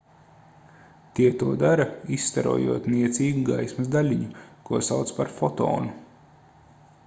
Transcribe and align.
tie 1.17 1.27
to 1.41 1.49
dara 1.63 1.85
izstarojot 2.17 2.89
niecīgu 2.95 3.45
gaismas 3.51 3.93
daļiņu 3.97 4.33
ko 4.71 4.83
sauc 4.91 5.15
par 5.21 5.33
fotonu 5.39 5.95